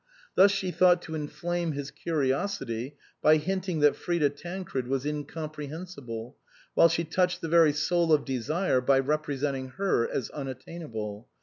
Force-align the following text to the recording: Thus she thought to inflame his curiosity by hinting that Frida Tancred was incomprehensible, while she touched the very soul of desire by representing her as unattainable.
Thus 0.33 0.49
she 0.49 0.71
thought 0.71 1.03
to 1.03 1.13
inflame 1.13 1.73
his 1.73 1.91
curiosity 1.91 2.97
by 3.21 3.37
hinting 3.37 3.81
that 3.81 3.95
Frida 3.95 4.31
Tancred 4.31 4.87
was 4.87 5.05
incomprehensible, 5.05 6.37
while 6.73 6.89
she 6.89 7.03
touched 7.03 7.41
the 7.41 7.47
very 7.47 7.71
soul 7.71 8.11
of 8.11 8.25
desire 8.25 8.81
by 8.81 8.97
representing 8.97 9.67
her 9.77 10.09
as 10.09 10.31
unattainable. 10.31 11.27